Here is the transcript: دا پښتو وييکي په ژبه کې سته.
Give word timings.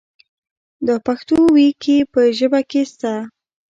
دا 0.87 0.95
پښتو 1.07 1.35
وييکي 1.55 1.97
په 2.13 2.21
ژبه 2.37 2.61
کې 2.69 2.81
سته. 2.91 3.13